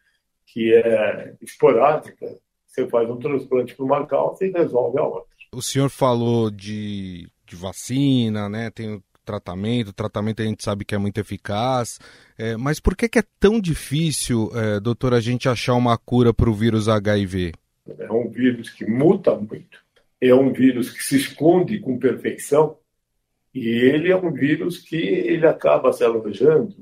que 0.46 0.74
é 0.74 1.34
esporádica, 1.40 2.36
você 2.66 2.88
faz 2.88 3.08
um 3.08 3.18
transplante 3.18 3.74
para 3.74 3.84
uma 3.84 4.06
causa 4.06 4.44
e 4.44 4.50
resolve 4.50 4.98
a 4.98 5.04
outra. 5.04 5.32
O 5.54 5.62
senhor 5.62 5.90
falou 5.90 6.50
de, 6.50 7.28
de 7.46 7.54
vacina, 7.54 8.48
né? 8.48 8.70
Tem 8.70 8.94
o 8.94 9.02
tratamento, 9.24 9.88
o 9.88 9.92
tratamento 9.92 10.42
a 10.42 10.44
gente 10.44 10.64
sabe 10.64 10.84
que 10.84 10.94
é 10.94 10.98
muito 10.98 11.18
eficaz, 11.18 11.98
é, 12.36 12.56
mas 12.56 12.80
por 12.80 12.96
que, 12.96 13.08
que, 13.08 13.18
é 13.18 13.24
tão 13.38 13.60
difícil, 13.60 14.50
é, 14.54 14.80
doutor, 14.80 15.14
a 15.14 15.20
gente 15.20 15.48
achar 15.48 15.74
uma 15.74 15.96
cura 15.96 16.34
para 16.34 16.50
o 16.50 16.54
vírus 16.54 16.88
HIV? 16.88 17.52
É 17.98 18.12
um 18.12 18.28
vírus 18.28 18.70
que 18.70 18.84
muta 18.84 19.34
muito, 19.34 19.81
é 20.28 20.34
um 20.34 20.52
vírus 20.52 20.90
que 20.90 21.02
se 21.02 21.16
esconde 21.16 21.80
com 21.80 21.98
perfeição 21.98 22.78
e 23.52 23.68
ele 23.68 24.10
é 24.10 24.16
um 24.16 24.32
vírus 24.32 24.78
que 24.78 24.96
ele 24.96 25.46
acaba 25.46 25.92
se 25.92 26.04
alojando 26.04 26.76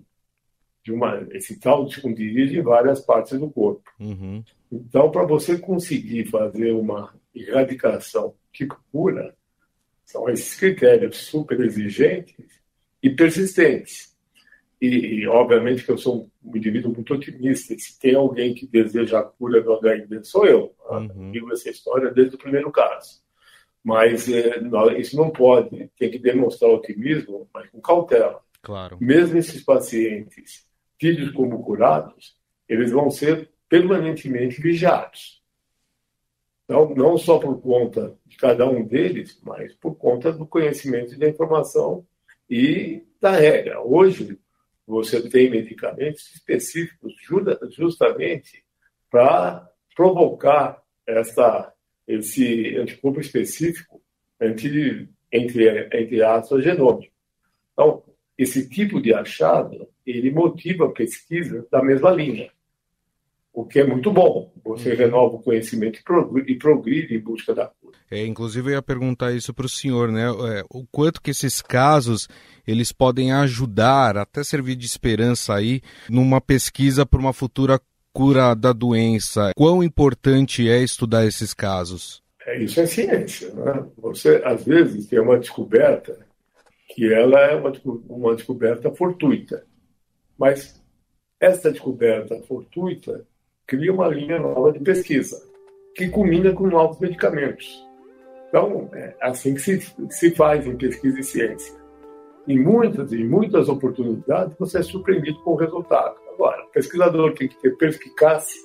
de 0.84 0.92
uma, 0.92 1.26
esse 1.32 1.58
tal 1.58 1.84
de 1.84 1.94
esconderijo 1.94 2.58
em 2.58 2.62
várias 2.62 3.00
partes 3.00 3.38
do 3.38 3.50
corpo. 3.50 3.82
Uhum. 3.98 4.44
Então, 4.70 5.10
para 5.10 5.24
você 5.24 5.58
conseguir 5.58 6.26
fazer 6.26 6.72
uma 6.72 7.14
erradicação 7.34 8.34
que 8.52 8.66
cura, 8.92 9.34
são 10.04 10.28
esses 10.28 10.54
critérios 10.58 11.16
super 11.16 11.60
exigentes 11.60 12.60
e 13.02 13.10
persistentes. 13.10 14.14
E, 14.80 14.86
e, 14.86 15.28
obviamente 15.28 15.84
que 15.84 15.90
eu 15.90 15.98
sou 15.98 16.30
um 16.42 16.56
indivíduo 16.56 16.92
muito 16.92 17.12
otimista. 17.12 17.74
Se 17.78 17.98
tem 17.98 18.14
alguém 18.14 18.54
que 18.54 18.66
deseja 18.66 19.20
a 19.20 19.22
cura 19.22 19.62
do 19.62 19.74
HIV, 19.74 20.24
sou 20.24 20.46
eu. 20.46 20.74
Uhum. 20.90 21.30
Digo 21.30 21.52
essa 21.52 21.68
história 21.68 22.10
desde 22.10 22.36
o 22.36 22.38
primeiro 22.38 22.70
caso. 22.70 23.20
Mas 23.82 24.28
é, 24.28 24.60
não, 24.60 24.90
isso 24.92 25.16
não 25.16 25.30
pode, 25.30 25.90
tem 25.98 26.10
que 26.10 26.18
demonstrar 26.18 26.70
otimismo, 26.70 27.48
mas 27.52 27.68
com 27.70 27.80
cautela. 27.80 28.42
Claro. 28.62 28.98
Mesmo 29.00 29.38
esses 29.38 29.62
pacientes 29.62 30.66
tidos 30.98 31.30
como 31.30 31.62
curados, 31.62 32.36
eles 32.68 32.92
vão 32.92 33.10
ser 33.10 33.50
permanentemente 33.68 34.60
vigiados. 34.60 35.40
Então, 36.64 36.94
não 36.94 37.18
só 37.18 37.38
por 37.38 37.60
conta 37.60 38.16
de 38.26 38.36
cada 38.36 38.68
um 38.68 38.86
deles, 38.86 39.40
mas 39.42 39.74
por 39.74 39.96
conta 39.96 40.32
do 40.32 40.46
conhecimento 40.46 41.18
da 41.18 41.28
informação 41.28 42.06
e 42.48 43.02
da 43.20 43.32
regra. 43.32 43.80
Hoje, 43.80 44.38
você 44.86 45.28
tem 45.28 45.50
medicamentos 45.50 46.32
específicos 46.34 47.14
justamente 47.70 48.64
para 49.10 49.68
provocar 49.96 50.82
essa 51.06 51.72
esse 52.10 52.76
anticorpo 52.76 53.20
específico 53.20 54.00
entre, 54.40 55.08
entre, 55.32 55.88
entre 55.92 56.22
aspas, 56.22 56.64
genômico. 56.64 57.12
Então, 57.72 58.02
esse 58.36 58.68
tipo 58.68 59.00
de 59.00 59.14
achado, 59.14 59.86
ele 60.04 60.30
motiva 60.30 60.86
a 60.86 60.90
pesquisa 60.90 61.66
da 61.70 61.82
mesma 61.82 62.10
linha, 62.10 62.50
o 63.52 63.64
que 63.64 63.78
é 63.78 63.84
muito 63.84 64.10
bom. 64.10 64.52
Você 64.64 64.90
uhum. 64.90 64.96
renova 64.96 65.36
o 65.36 65.42
conhecimento 65.42 66.00
e 66.46 66.54
progride 66.56 67.14
em 67.14 67.20
busca 67.20 67.54
da 67.54 67.66
cura. 67.66 67.96
É, 68.10 68.26
inclusive, 68.26 68.70
eu 68.70 68.74
ia 68.74 68.82
perguntar 68.82 69.32
isso 69.32 69.54
para 69.54 69.66
o 69.66 69.68
senhor, 69.68 70.10
né? 70.10 70.24
É, 70.24 70.64
o 70.70 70.84
quanto 70.90 71.22
que 71.22 71.30
esses 71.30 71.62
casos 71.62 72.28
eles 72.66 72.92
podem 72.92 73.32
ajudar, 73.32 74.16
até 74.16 74.42
servir 74.42 74.76
de 74.76 74.86
esperança 74.86 75.54
aí, 75.54 75.80
numa 76.08 76.40
pesquisa 76.40 77.06
para 77.06 77.20
uma 77.20 77.32
futura 77.32 77.80
cura 78.12 78.54
da 78.54 78.72
doença. 78.72 79.52
Quão 79.56 79.82
importante 79.82 80.68
é 80.68 80.82
estudar 80.82 81.26
esses 81.26 81.54
casos? 81.54 82.22
É, 82.46 82.62
isso 82.62 82.80
é 82.80 82.86
ciência. 82.86 83.52
Né? 83.54 83.86
Você, 83.98 84.42
às 84.44 84.64
vezes, 84.64 85.06
tem 85.06 85.20
uma 85.20 85.38
descoberta 85.38 86.18
que 86.88 87.12
ela 87.12 87.38
é 87.40 87.54
uma, 87.54 87.72
uma 88.08 88.34
descoberta 88.34 88.90
fortuita. 88.90 89.64
Mas 90.38 90.80
essa 91.38 91.70
descoberta 91.70 92.40
fortuita 92.42 93.26
cria 93.66 93.92
uma 93.92 94.08
linha 94.08 94.38
nova 94.38 94.72
de 94.72 94.80
pesquisa, 94.80 95.40
que 95.94 96.08
culmina 96.08 96.52
com 96.52 96.66
novos 96.66 96.98
medicamentos. 96.98 97.86
Então, 98.48 98.90
é 98.92 99.14
assim 99.20 99.54
que 99.54 99.60
se, 99.60 99.94
se 100.10 100.30
faz 100.32 100.66
em 100.66 100.76
pesquisa 100.76 101.20
e 101.20 101.22
ciência. 101.22 101.80
Em 102.48 102.58
muitas 102.58 103.12
e 103.12 103.22
muitas 103.22 103.68
oportunidades, 103.68 104.56
você 104.58 104.78
é 104.78 104.82
surpreendido 104.82 105.38
com 105.42 105.52
o 105.52 105.56
resultado. 105.56 106.16
Agora, 106.40 106.64
o 106.64 106.68
pesquisador 106.68 107.34
tem 107.34 107.48
que 107.48 107.60
ter 107.60 107.76
perspicácia 107.76 108.58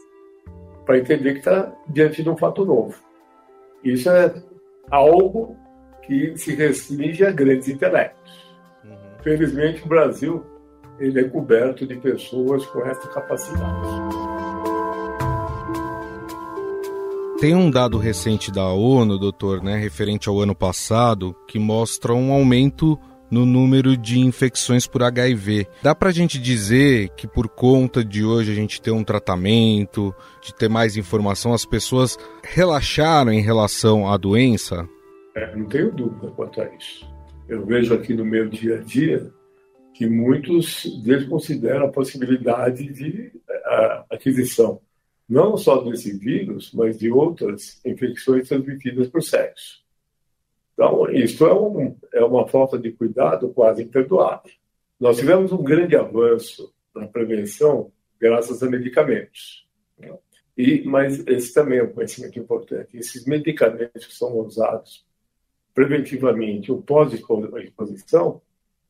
para 0.86 0.98
entender 0.98 1.34
que 1.34 1.40
está 1.40 1.76
diante 1.90 2.24
de 2.24 2.30
um 2.30 2.38
fato 2.38 2.64
novo. 2.64 2.96
Isso 3.84 4.10
é 4.10 4.34
algo 4.90 5.58
que 6.04 6.38
se 6.38 6.56
restringe 6.56 7.26
a 7.26 7.32
grandes 7.32 7.68
intelectos. 7.68 8.56
Uhum. 8.86 8.96
Felizmente, 9.22 9.84
o 9.84 9.90
Brasil 9.90 10.46
ele 10.98 11.20
é 11.20 11.24
coberto 11.26 11.86
de 11.86 11.98
pessoas 11.98 12.66
com 12.68 12.80
essa 12.86 13.10
capacidade. 13.10 13.90
Tem 17.42 17.54
um 17.54 17.70
dado 17.70 17.98
recente 17.98 18.54
da 18.54 18.70
ONU, 18.70 19.20
doutor, 19.20 19.62
né, 19.62 19.76
referente 19.76 20.30
ao 20.30 20.40
ano 20.40 20.56
passado, 20.56 21.36
que 21.46 21.60
mostra 21.60 22.14
um 22.14 22.32
aumento 22.32 22.98
no 23.30 23.46
número 23.46 23.98
de 23.98 24.20
infecções 24.20 24.88
por 24.88 25.04
HIV. 25.04 25.68
Dá 25.82 25.94
para 25.96 26.10
a 26.10 26.14
gente 26.14 26.40
dizer 26.40 27.10
que 27.10 27.28
por 27.28 27.48
conta 27.50 28.04
de 28.04 28.24
hoje 28.24 28.52
a 28.52 28.56
gente 28.56 28.82
ter 28.82 28.92
um 28.92 29.04
tratamento, 29.04 30.14
de 30.42 30.54
ter 30.54 30.70
mais 30.70 30.98
informação, 30.98 31.54
as 31.54 31.66
pessoas 31.66 32.18
relaxaram 32.44 33.32
em 33.32 33.42
relação 33.42 34.10
à 34.10 34.18
doença? 34.18 34.88
É, 35.36 35.56
não 35.56 35.66
tenho 35.66 35.92
dúvida 35.92 36.28
quanto 36.32 36.62
a 36.62 36.76
isso. 36.76 37.06
Eu 37.48 37.66
vejo 37.66 37.94
aqui 37.94 38.14
no 38.14 38.26
meu 38.26 38.50
dia 38.50 38.76
a 38.76 38.82
dia 38.82 39.32
que 39.94 40.08
muitos 40.08 40.86
desconsideram 41.04 41.86
a 41.86 41.92
possibilidade 41.92 42.92
de 42.92 43.32
a, 43.66 44.06
aquisição 44.12 44.82
não 45.28 45.58
só 45.58 45.82
desse 45.82 46.18
vírus, 46.18 46.72
mas 46.74 47.00
de 47.00 47.12
outras 47.12 47.82
infecções 47.84 48.48
transmitidas 48.48 49.08
por 49.08 49.24
sexo. 49.24 49.85
Então, 50.76 51.10
isso 51.10 51.48
é, 51.48 51.54
um, 51.54 51.98
é 52.14 52.24
uma 52.24 52.48
falta 52.48 52.78
de 52.78 52.92
cuidado 52.92 53.50
quase 53.50 53.82
imperdoável. 53.82 54.52
Nós 55.00 55.18
tivemos 55.18 55.52
um 55.52 55.64
grande 55.64 55.96
avanço 55.96 56.74
na 56.94 57.08
prevenção 57.08 57.92
graças 58.20 58.62
a 58.62 58.70
medicamentos. 58.70 59.66
E, 60.58 60.84
mas 60.84 61.26
esse 61.28 61.54
também 61.54 61.80
é 61.80 61.84
um 61.84 61.92
conhecimento 61.92 62.38
importante. 62.38 62.98
Esses 62.98 63.26
medicamentos 63.26 64.06
que 64.06 64.14
são 64.14 64.38
usados 64.40 65.06
preventivamente 65.74 66.72
ou 66.72 66.82
pós-exposição 66.82 68.42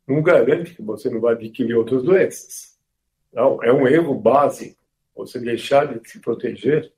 não 0.07 0.21
garante 0.21 0.75
que 0.75 0.81
você 0.81 1.09
não 1.09 1.19
vai 1.19 1.33
adquirir 1.33 1.75
outras 1.75 2.03
doenças. 2.03 2.77
Então, 3.31 3.63
é 3.63 3.73
um 3.73 3.87
erro 3.87 4.13
básico 4.13 4.77
você 5.15 5.39
deixar 5.39 5.85
de 5.87 6.09
se 6.09 6.19
proteger 6.19 6.91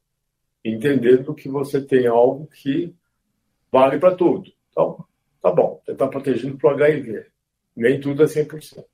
entendendo 0.64 1.34
que 1.34 1.48
você 1.48 1.82
tem 1.82 2.08
algo 2.08 2.48
que 2.48 2.94
vale 3.72 3.98
para 4.00 4.16
tudo. 4.16 4.52
Então, 4.78 5.04
tá 5.42 5.52
bom, 5.52 5.82
você 5.84 5.94
está 5.94 6.08
protegendo 6.08 6.56
para 6.56 6.70
o 6.70 6.74
HIV. 6.74 7.26
Nem 7.76 8.00
tudo 8.00 8.22
é 8.22 8.28
100%. 8.28 8.86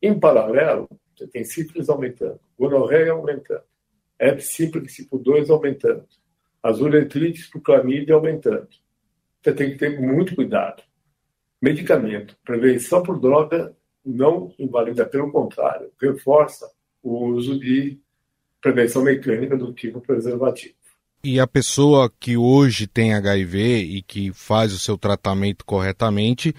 Em 0.00 0.18
paralelo, 0.18 0.88
você 1.14 1.26
tem 1.26 1.44
sífilis 1.44 1.90
aumentando, 1.90 2.40
gonorreia 2.58 3.12
aumentando, 3.12 3.62
herpes 4.18 4.50
tipo 4.50 5.18
2 5.18 5.50
aumentando, 5.50 6.06
as 6.62 6.80
uretrites 6.80 7.46
por 7.46 7.60
clamídia 7.60 8.14
aumentando. 8.14 8.68
Você 9.42 9.52
tem 9.52 9.72
que 9.72 9.76
ter 9.76 10.00
muito 10.00 10.34
cuidado. 10.34 10.82
Medicamento, 11.60 12.34
prevenção 12.42 13.02
por 13.02 13.20
droga 13.20 13.76
não 14.02 14.54
invalida, 14.58 15.04
pelo 15.04 15.30
contrário, 15.30 15.92
reforça 16.00 16.72
o 17.02 17.26
uso 17.26 17.60
de 17.60 18.00
prevenção 18.62 19.02
mecânica 19.02 19.58
do 19.58 19.74
tipo 19.74 20.00
preservativo. 20.00 20.77
E 21.22 21.40
a 21.40 21.46
pessoa 21.46 22.10
que 22.20 22.36
hoje 22.36 22.86
tem 22.86 23.12
HIV 23.12 23.58
e 23.58 24.02
que 24.02 24.32
faz 24.32 24.72
o 24.72 24.78
seu 24.78 24.96
tratamento 24.96 25.64
corretamente, 25.64 26.54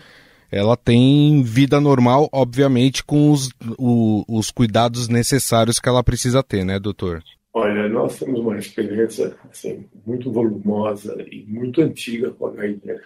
ela 0.52 0.76
tem 0.76 1.42
vida 1.44 1.80
normal, 1.80 2.28
obviamente, 2.32 3.04
com 3.04 3.32
os, 3.32 3.50
o, 3.78 4.26
os 4.28 4.52
cuidados 4.52 5.08
necessários 5.08 5.80
que 5.80 5.88
ela 5.88 6.04
precisa 6.04 6.44
ter, 6.44 6.66
né, 6.66 6.80
doutor? 6.80 7.24
Olha, 7.54 7.88
nós 7.88 8.20
temos 8.20 8.40
uma 8.40 8.58
experiência 8.58 9.36
assim, 9.50 9.86
muito 10.06 10.32
volumosa 10.32 11.16
e 11.32 11.46
muito 11.48 11.82
antiga 11.82 12.32
com 12.32 12.48
HIV. 12.48 13.00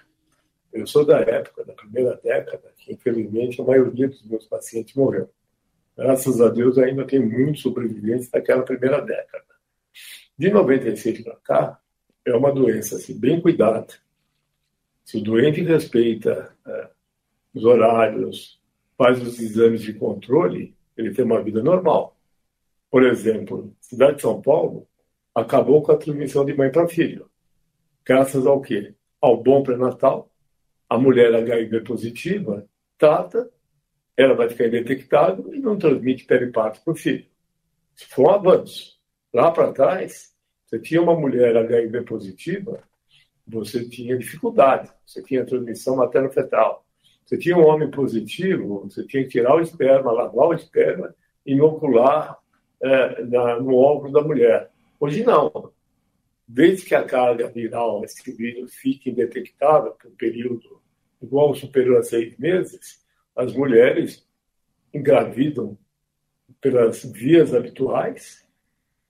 Eu 0.74 0.88
sou 0.88 1.06
da 1.06 1.20
época, 1.20 1.64
da 1.64 1.74
primeira 1.74 2.20
década, 2.24 2.64
que 2.78 2.94
infelizmente 2.94 3.62
a 3.62 3.64
maioria 3.64 4.08
dos 4.08 4.24
meus 4.26 4.46
pacientes 4.46 4.96
morreu. 4.96 5.30
Graças 5.96 6.42
a 6.42 6.50
Deus 6.50 6.78
ainda 6.78 7.06
tem 7.06 7.20
muitos 7.20 7.62
sobreviventes 7.62 8.30
daquela 8.30 8.64
primeira 8.64 9.00
década. 9.00 9.46
De 10.38 10.50
96 10.50 11.22
para 11.22 11.36
cá, 11.38 11.80
é 12.26 12.36
uma 12.36 12.52
doença 12.52 12.96
assim, 12.96 13.20
bem 13.20 13.40
cuidada. 13.40 13.88
Se 15.04 15.18
o 15.18 15.22
doente 15.22 15.62
respeita 15.62 16.56
é, 16.66 16.90
os 17.54 17.64
horários, 17.64 18.60
faz 18.98 19.22
os 19.22 19.40
exames 19.40 19.82
de 19.82 19.94
controle, 19.94 20.76
ele 20.98 21.14
tem 21.14 21.26
uma 21.26 21.42
vida 21.42 21.62
normal. 21.62 22.18
Por 22.90 23.04
exemplo, 23.04 23.76
cidade 23.80 24.18
de 24.18 24.22
São 24.22 24.42
Paulo 24.42 24.88
acabou 25.36 25.82
com 25.82 25.92
a 25.92 25.98
transmissão 25.98 26.46
de 26.46 26.54
mãe 26.54 26.72
para 26.72 26.88
filho. 26.88 27.30
Graças 28.06 28.46
ao 28.46 28.62
quê? 28.62 28.94
Ao 29.20 29.42
bom 29.42 29.64
pré-natal, 29.64 30.32
a 30.90 30.98
mulher 30.98 31.34
HIV 31.34 31.82
positiva 31.82 32.68
trata, 32.98 33.50
ela 34.16 34.36
vai 34.36 34.50
ficar 34.50 34.68
indetectável 34.68 35.54
e 35.54 35.60
não 35.60 35.78
transmite 35.78 36.26
periparto 36.26 36.82
para 36.84 36.94
o 36.94 36.96
filho. 36.96 37.26
Isso 37.96 38.08
foi 38.10 38.26
um 38.26 38.30
avanço. 38.30 38.93
Lá 39.34 39.52
para 39.52 39.74
trás, 39.74 40.34
você 40.66 40.80
tinha 40.80 41.02
uma 41.02 41.20
mulher 41.20 41.58
HIV 41.58 42.04
positiva, 42.04 42.84
você 43.48 43.88
tinha 43.88 44.18
dificuldade, 44.18 44.92
você 45.06 45.22
tinha 45.22 45.46
transmissão 45.46 45.96
materno-fetal. 45.96 46.86
Você 47.26 47.38
tinha 47.38 47.58
um 47.58 47.66
homem 47.66 47.90
positivo, 47.90 48.84
você 48.90 49.06
tinha 49.06 49.24
que 49.24 49.30
tirar 49.30 49.56
o 49.56 49.62
esperma, 49.62 50.12
lavar 50.12 50.48
o 50.50 50.54
esperma 50.54 51.16
inocular 51.46 52.38
é, 52.82 53.24
na, 53.24 53.60
no 53.60 53.76
óvulo 53.76 54.12
da 54.12 54.22
mulher. 54.22 54.70
Hoje 55.00 55.24
não. 55.24 55.72
Desde 56.48 56.86
que 56.86 56.94
a 56.94 57.04
carga 57.04 57.48
viral, 57.48 58.04
esse 58.04 58.32
vírus, 58.32 58.76
fique 58.76 59.10
indetectável 59.10 59.94
por 59.94 60.12
um 60.12 60.16
período 60.16 60.82
igual 61.22 61.56
superior 61.56 62.00
a 62.00 62.04
seis 62.04 62.38
meses, 62.38 63.02
as 63.36 63.54
mulheres 63.54 64.28
engravidam 64.94 65.78
pelas 66.62 67.04
vias 67.04 67.54
habituais. 67.54 68.43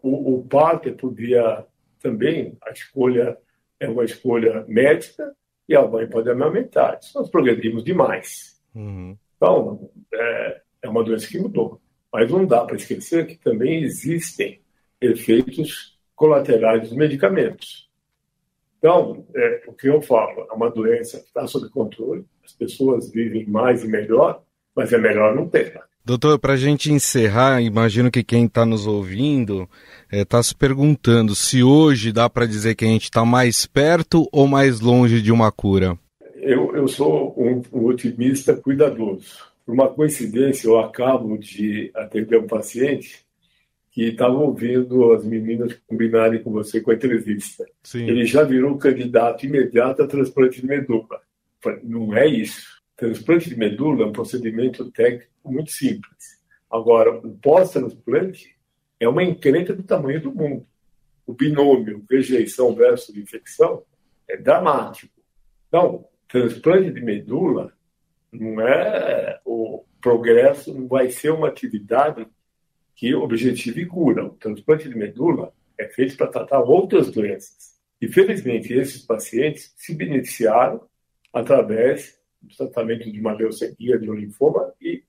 O, 0.03 0.36
o 0.36 0.43
parto 0.45 0.93
podia 0.93 1.65
também, 2.00 2.55
a 2.62 2.72
escolha 2.72 3.38
é 3.79 3.89
uma 3.89 4.03
escolha 4.03 4.63
médica, 4.67 5.33
e 5.67 5.75
a 5.75 5.88
mãe 5.88 6.07
pode 6.07 6.29
amamentar. 6.29 7.00
Isso 7.01 7.17
nós 7.17 7.29
progredimos 7.29 7.83
demais. 7.83 8.62
Uhum. 8.75 9.17
Então, 9.36 9.89
é, 10.13 10.62
é 10.81 10.89
uma 10.89 11.03
doença 11.03 11.27
que 11.27 11.39
mudou. 11.39 11.81
Mas 12.12 12.29
não 12.29 12.45
dá 12.45 12.63
para 12.65 12.75
esquecer 12.75 13.25
que 13.25 13.38
também 13.38 13.81
existem 13.83 14.62
efeitos 15.01 15.98
colaterais 16.15 16.89
dos 16.89 16.98
medicamentos. 16.98 17.89
Então, 18.77 19.25
é, 19.36 19.63
o 19.67 19.74
que 19.74 19.88
eu 19.88 20.01
falo, 20.01 20.45
é 20.50 20.53
uma 20.53 20.69
doença 20.69 21.19
que 21.19 21.27
está 21.27 21.48
sob 21.48 21.69
controle, 21.69 22.25
as 22.43 22.51
pessoas 22.51 23.10
vivem 23.12 23.45
mais 23.45 23.83
e 23.83 23.88
melhor, 23.88 24.43
mas 24.75 24.91
é 24.91 24.97
melhor 24.97 25.35
não 25.35 25.47
ter. 25.47 25.79
Doutor, 26.05 26.37
para 26.37 26.53
a 26.53 26.57
gente 26.57 26.91
encerrar, 26.91 27.61
imagino 27.61 28.11
que 28.11 28.25
quem 28.25 28.45
está 28.45 28.65
nos 28.65 28.85
ouvindo 28.85 29.69
está 30.11 30.17
é, 30.17 30.25
tá 30.25 30.43
se 30.43 30.53
perguntando 30.53 31.33
se 31.33 31.63
hoje 31.63 32.11
dá 32.11 32.29
para 32.29 32.45
dizer 32.45 32.75
que 32.75 32.83
a 32.83 32.89
gente 32.89 33.03
está 33.03 33.23
mais 33.23 33.65
perto 33.65 34.27
ou 34.29 34.45
mais 34.45 34.81
longe 34.81 35.21
de 35.21 35.31
uma 35.31 35.49
cura. 35.49 35.97
Eu, 36.35 36.75
eu 36.75 36.89
sou 36.89 37.33
um, 37.37 37.61
um 37.71 37.85
otimista 37.85 38.53
cuidadoso. 38.53 39.37
Por 39.65 39.73
uma 39.73 39.87
coincidência, 39.87 40.67
eu 40.67 40.77
acabo 40.77 41.37
de 41.37 41.89
atender 41.95 42.37
um 42.37 42.47
paciente 42.47 43.23
que 43.93 44.09
estava 44.09 44.33
ouvindo 44.33 45.13
as 45.13 45.23
meninas 45.23 45.73
combinarem 45.87 46.43
com 46.43 46.51
você 46.51 46.81
com 46.81 46.91
a 46.91 46.95
entrevista. 46.95 47.63
Sim. 47.81 48.09
Ele 48.09 48.25
já 48.25 48.43
virou 48.43 48.77
candidato 48.77 49.45
imediato 49.45 50.01
a 50.01 50.07
transplante 50.07 50.59
de 50.59 50.67
medula. 50.67 51.21
Não 51.81 52.13
é 52.13 52.27
isso. 52.27 52.72
Transplante 52.95 53.50
de 53.50 53.55
medula 53.55 54.03
é 54.03 54.07
um 54.07 54.13
procedimento 54.13 54.89
técnico 54.91 55.31
muito 55.43 55.71
simples. 55.71 56.41
Agora, 56.69 57.15
o 57.15 57.38
pós-transplante 57.38 58.55
é 59.00 59.07
uma 59.07 59.23
encrenca 59.23 59.73
do 59.73 59.83
tamanho 59.83 60.21
do 60.21 60.33
mundo. 60.33 60.65
O 61.25 61.33
binômio 61.33 62.03
rejeição 62.09 62.73
versus 62.75 63.15
infecção 63.15 63.83
é 64.27 64.38
dramático. 64.38 65.13
Então, 65.67 66.05
transplante 66.27 66.91
de 66.91 67.01
medula 67.01 67.73
não 68.31 68.62
é 68.62 69.39
o 69.45 69.83
progresso, 70.01 70.73
não 70.73 70.88
vai 70.88 71.09
ser 71.09 71.31
uma 71.31 71.47
atividade 71.47 72.27
que 72.95 73.13
objetive 73.13 73.85
cura. 73.85 74.25
O 74.25 74.31
transplante 74.31 74.89
de 74.89 74.95
medula 74.95 75.53
é 75.77 75.88
feito 75.88 76.15
para 76.15 76.27
tratar 76.27 76.62
outras 76.62 77.12
doenças. 77.12 77.73
E, 78.01 78.07
felizmente, 78.07 78.73
esses 78.73 79.01
pacientes 79.01 79.73
se 79.77 79.95
beneficiaram 79.95 80.88
através 81.31 82.19
do 82.43 82.55
tratamento 82.55 83.12
de 83.12 83.19
uma 83.19 83.33
leucemia, 83.33 83.97
de 83.97 84.10
um 84.10 84.13
linfoma, 84.13 84.73
e 84.82 85.03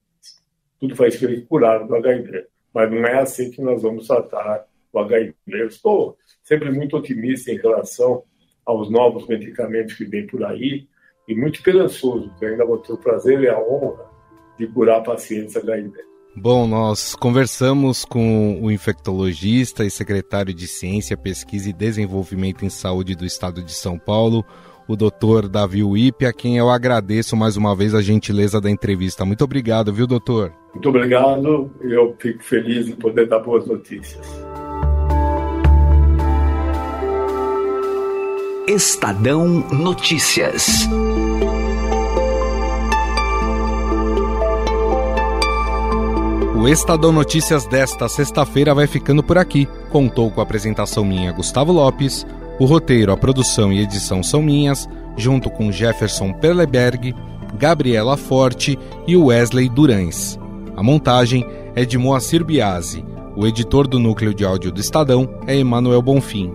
tudo 0.80 0.96
faz 0.96 1.16
que 1.16 1.24
eles 1.24 1.44
curaram 1.46 1.86
do 1.86 1.96
HIV. 1.96 2.46
Mas 2.72 2.90
não 2.90 3.04
é 3.04 3.18
assim 3.20 3.50
que 3.50 3.60
nós 3.60 3.82
vamos 3.82 4.06
tratar 4.06 4.66
o 4.92 4.98
HIV. 4.98 5.34
Eu 5.46 5.68
estou 5.68 6.16
sempre 6.42 6.70
muito 6.70 6.96
otimista 6.96 7.50
em 7.50 7.56
relação 7.56 8.22
aos 8.64 8.90
novos 8.90 9.26
medicamentos 9.26 9.94
que 9.94 10.04
vêm 10.04 10.26
por 10.26 10.44
aí 10.44 10.86
e 11.28 11.34
muito 11.34 11.56
esperançoso, 11.56 12.32
que 12.38 12.46
ainda 12.46 12.64
vou 12.64 12.78
ter 12.78 12.92
o 12.92 12.98
prazer 12.98 13.40
e 13.40 13.48
a 13.48 13.58
honra 13.58 14.10
de 14.58 14.66
curar 14.66 15.02
pacientes 15.02 15.56
HIV. 15.56 15.92
Bom, 16.36 16.66
nós 16.66 17.14
conversamos 17.14 18.04
com 18.04 18.60
o 18.60 18.70
infectologista 18.70 19.84
e 19.84 19.90
secretário 19.90 20.52
de 20.52 20.66
Ciência, 20.66 21.16
Pesquisa 21.16 21.70
e 21.70 21.72
Desenvolvimento 21.72 22.64
em 22.64 22.70
Saúde 22.70 23.14
do 23.14 23.24
Estado 23.24 23.62
de 23.62 23.72
São 23.72 23.96
Paulo, 23.98 24.44
o 24.86 24.96
doutor 24.96 25.48
Davi 25.48 25.82
Uip, 25.82 26.26
a 26.26 26.32
quem 26.32 26.58
eu 26.58 26.70
agradeço 26.70 27.36
mais 27.36 27.56
uma 27.56 27.74
vez 27.74 27.94
a 27.94 28.02
gentileza 28.02 28.60
da 28.60 28.70
entrevista. 28.70 29.24
Muito 29.24 29.44
obrigado, 29.44 29.92
viu, 29.92 30.06
doutor? 30.06 30.52
Muito 30.72 30.88
obrigado. 30.88 31.70
Eu 31.80 32.14
fico 32.18 32.42
feliz 32.42 32.88
em 32.88 32.92
poder 32.92 33.28
dar 33.28 33.40
boas 33.40 33.66
notícias. 33.66 34.44
Estadão 38.66 39.46
Notícias. 39.70 40.88
O 46.56 46.68
Estadão 46.68 47.12
Notícias 47.12 47.66
desta 47.66 48.08
sexta-feira 48.08 48.74
vai 48.74 48.86
ficando 48.86 49.22
por 49.22 49.36
aqui. 49.36 49.68
Contou 49.90 50.30
com 50.30 50.40
a 50.40 50.44
apresentação 50.44 51.04
minha, 51.04 51.32
Gustavo 51.32 51.72
Lopes 51.72 52.24
o 52.58 52.64
roteiro, 52.64 53.12
a 53.12 53.16
produção 53.16 53.72
e 53.72 53.80
edição 53.80 54.20
são 54.22 54.42
minhas, 54.42 54.88
junto 55.16 55.50
com 55.50 55.72
Jefferson 55.72 56.32
Perleberg, 56.32 57.14
Gabriela 57.58 58.16
Forte 58.16 58.78
e 59.06 59.14
Wesley 59.16 59.68
Durães. 59.68 60.38
A 60.76 60.82
montagem 60.82 61.46
é 61.74 61.84
de 61.84 61.98
Moacir 61.98 62.42
Biasi. 62.44 63.04
O 63.36 63.46
editor 63.46 63.86
do 63.88 63.98
núcleo 63.98 64.32
de 64.32 64.44
áudio 64.44 64.70
do 64.70 64.80
Estadão 64.80 65.28
é 65.46 65.56
Emanuel 65.56 66.02
Bonfim. 66.02 66.52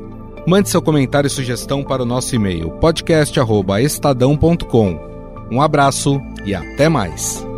Mande 0.47 0.69
seu 0.69 0.81
comentário 0.81 1.27
e 1.27 1.29
sugestão 1.29 1.83
para 1.83 2.03
o 2.03 2.05
nosso 2.05 2.33
e-mail 2.35 2.71
podcast@estadão.com. 2.71 5.09
Um 5.51 5.61
abraço 5.61 6.21
e 6.45 6.55
até 6.55 6.87
mais. 6.87 7.48